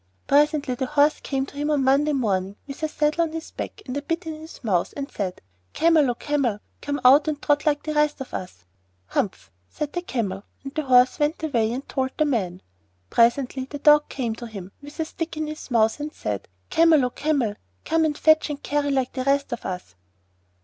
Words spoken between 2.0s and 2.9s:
morning, with a